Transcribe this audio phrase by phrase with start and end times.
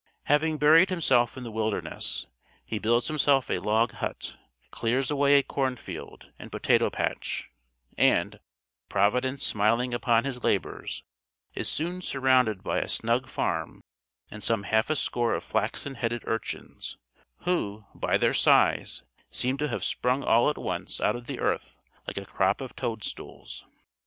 [0.23, 2.25] Having buried himself in the wilderness,
[2.65, 4.35] he builds himself a log hut,
[4.71, 7.51] clears away a corn field and potato patch,
[7.99, 8.39] and,
[8.89, 11.03] Providence smiling upon his labors,
[11.53, 13.83] is soon surrounded by a snug farm
[14.31, 16.97] and some half a score of flaxen headed urchins,
[17.41, 21.77] who, by their size, seem to have sprung all at once out of the earth
[22.07, 23.67] like a crop of toadstools.